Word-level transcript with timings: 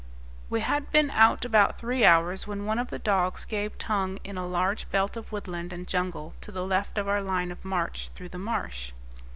We 0.49 0.61
had 0.61 0.89
been 0.91 1.11
out 1.11 1.45
about 1.45 1.77
three 1.77 2.03
hours 2.03 2.47
when 2.47 2.65
one 2.65 2.79
of 2.79 2.87
the 2.89 2.97
dogs 2.97 3.45
gave 3.45 3.77
tongue 3.77 4.17
in 4.23 4.35
a 4.35 4.47
large 4.47 4.89
belt 4.89 5.15
of 5.15 5.31
woodland 5.31 5.71
and 5.71 5.87
jungle 5.87 6.33
to 6.41 6.51
the 6.51 6.65
left 6.65 6.97
of 6.97 7.07
our 7.07 7.21
line 7.21 7.51
of 7.51 7.63
march 7.63 8.09
through 8.15 8.29
the 8.29 8.39
marsh. 8.39 8.93